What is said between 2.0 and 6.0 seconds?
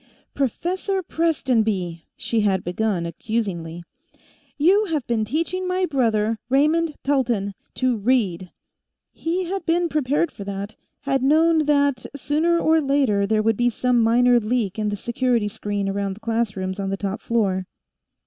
she had begun, accusingly, "you have been teaching my